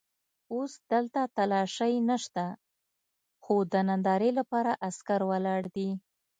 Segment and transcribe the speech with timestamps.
[0.53, 2.45] اوس دلته تالاشۍ نشته
[3.43, 5.89] خو د نندارې لپاره عسکر ولاړ دي.